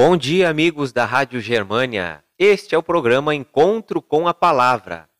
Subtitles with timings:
[0.00, 2.24] Bom dia, amigos da Rádio Germânia.
[2.38, 5.10] Este é o programa Encontro com a Palavra.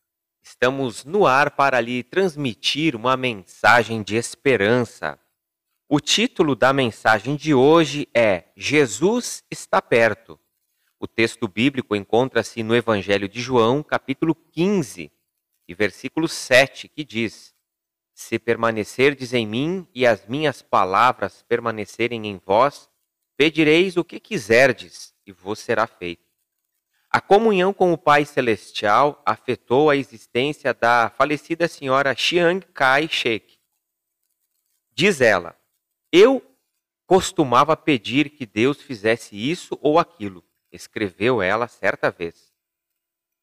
[0.41, 5.19] Estamos no ar para lhe transmitir uma mensagem de esperança.
[5.89, 10.39] O título da mensagem de hoje é Jesus está perto.
[11.01, 15.11] O texto bíblico encontra-se no Evangelho de João, capítulo 15,
[15.67, 17.53] e versículo 7, que diz:
[18.15, 22.89] Se permanecerdes em mim e as minhas palavras permanecerem em vós,
[23.39, 26.27] Pedireis o que quiserdes e vos será feito.
[27.09, 33.57] A comunhão com o Pai Celestial afetou a existência da falecida senhora Chiang Kai-shek.
[34.93, 35.57] Diz ela:
[36.11, 36.45] Eu
[37.07, 42.53] costumava pedir que Deus fizesse isso ou aquilo, escreveu ela certa vez.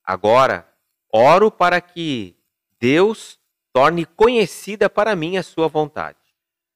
[0.04, 0.70] Agora,
[1.10, 2.38] oro para que
[2.78, 3.40] Deus
[3.72, 6.20] torne conhecida para mim a sua vontade.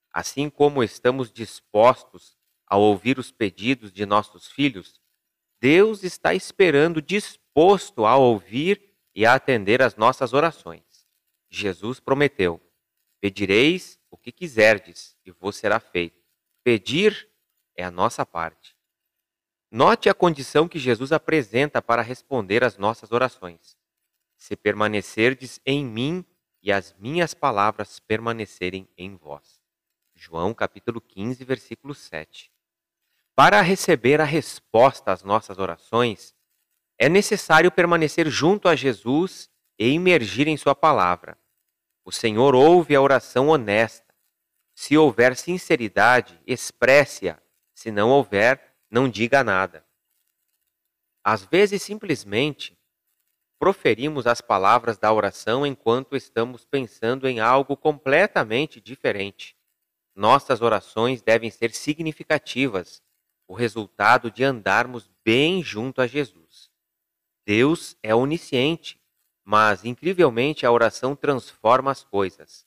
[0.10, 2.39] Assim como estamos dispostos
[2.70, 5.02] ao ouvir os pedidos de nossos filhos,
[5.60, 10.84] Deus está esperando disposto a ouvir e a atender as nossas orações.
[11.50, 12.62] Jesus prometeu:
[13.20, 16.22] Pedireis o que quiserdes e vos será feito.
[16.64, 17.28] Pedir
[17.76, 18.78] é a nossa parte.
[19.72, 23.78] Note a condição que Jesus apresenta para responder às nossas orações.
[24.36, 26.26] Se permanecerdes em mim
[26.62, 29.60] e as minhas palavras permanecerem em vós.
[30.16, 32.52] João capítulo 15, versículo 7.
[33.40, 36.36] Para receber a resposta às nossas orações,
[36.98, 41.38] é necessário permanecer junto a Jesus e imergir em Sua palavra.
[42.04, 44.14] O Senhor ouve a oração honesta.
[44.76, 47.42] Se houver sinceridade, expresse-a.
[47.74, 49.86] Se não houver, não diga nada.
[51.24, 52.78] Às vezes, simplesmente,
[53.58, 59.56] proferimos as palavras da oração enquanto estamos pensando em algo completamente diferente.
[60.14, 63.02] Nossas orações devem ser significativas
[63.50, 66.70] o resultado de andarmos bem junto a Jesus.
[67.44, 69.02] Deus é onisciente,
[69.44, 72.64] mas incrivelmente a oração transforma as coisas.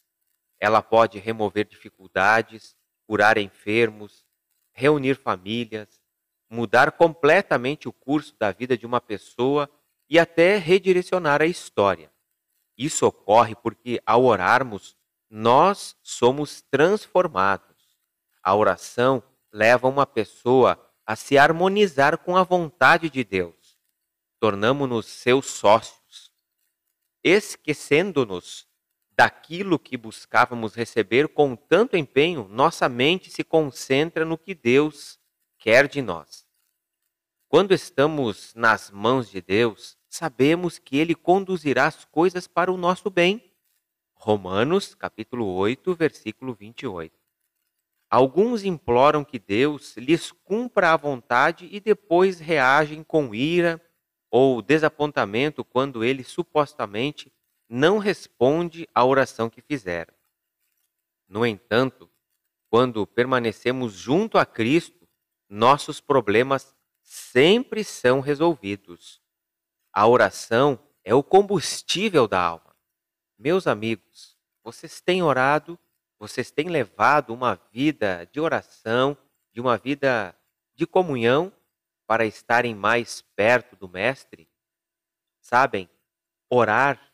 [0.59, 2.77] Ela pode remover dificuldades,
[3.07, 4.27] curar enfermos,
[4.73, 6.03] reunir famílias,
[6.51, 9.71] mudar completamente o curso da vida de uma pessoa
[10.11, 12.11] e até redirecionar a história.
[12.77, 14.97] Isso ocorre porque, ao orarmos,
[15.31, 17.77] nós somos transformados.
[18.43, 23.79] A oração leva uma pessoa a se harmonizar com a vontade de Deus.
[24.41, 26.33] Tornamo-nos seus sócios,
[27.23, 28.67] esquecendo-nos
[29.15, 35.21] daquilo que buscávamos receber com tanto empenho, nossa mente se concentra no que Deus
[35.59, 36.47] quer de nós.
[37.47, 43.11] Quando estamos nas mãos de Deus, sabemos que ele conduzirá as coisas para o nosso
[43.11, 43.53] bem.
[44.15, 47.22] Romanos, capítulo 8, versículo 28.
[48.13, 53.81] Alguns imploram que Deus lhes cumpra a vontade e depois reagem com ira
[54.31, 57.33] ou desapontamento quando ele supostamente
[57.67, 60.13] não responde à oração que fizeram.
[61.27, 62.07] No entanto,
[62.69, 65.09] quando permanecemos junto a Cristo,
[65.49, 69.23] nossos problemas sempre são resolvidos.
[69.91, 72.77] A oração é o combustível da alma.
[73.39, 75.79] Meus amigos, vocês têm orado
[76.23, 79.19] vocês têm levado uma vida de oração,
[79.53, 80.33] de uma vida
[80.73, 81.53] de comunhão
[82.07, 84.49] para estarem mais perto do Mestre?
[85.41, 85.91] Sabem,
[86.49, 87.13] orar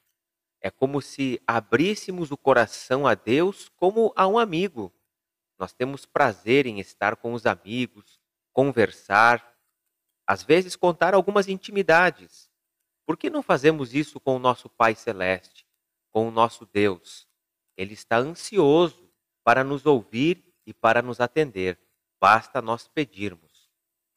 [0.61, 4.93] é como se abríssemos o coração a Deus como a um amigo.
[5.59, 8.21] Nós temos prazer em estar com os amigos,
[8.53, 9.57] conversar,
[10.27, 12.51] às vezes contar algumas intimidades.
[13.07, 15.67] Por que não fazemos isso com o nosso Pai Celeste,
[16.11, 17.28] com o nosso Deus?
[17.79, 19.09] Ele está ansioso
[19.45, 21.79] para nos ouvir e para nos atender.
[22.21, 23.71] Basta nós pedirmos.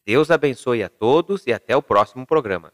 [0.05, 2.71] Deus abençoe a todos e até o próximo programa.